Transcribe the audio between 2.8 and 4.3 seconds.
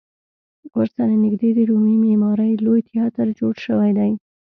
تیاتر جوړ شوی دی.